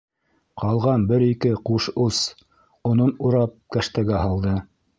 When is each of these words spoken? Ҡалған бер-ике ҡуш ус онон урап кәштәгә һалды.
Ҡалған 0.61 1.03
бер-ике 1.11 1.51
ҡуш 1.69 1.91
ус 2.05 2.23
онон 2.93 3.15
урап 3.29 3.57
кәштәгә 3.77 4.27
һалды. 4.27 4.59